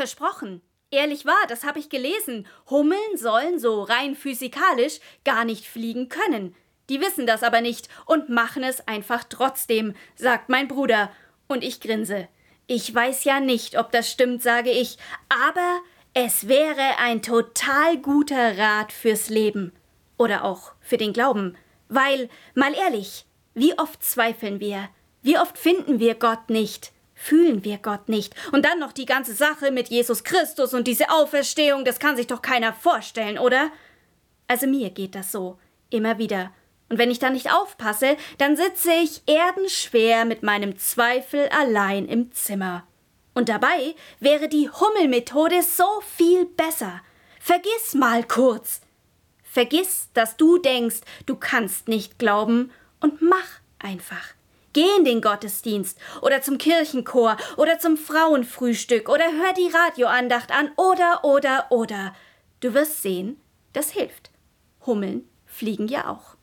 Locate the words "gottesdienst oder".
55.20-56.42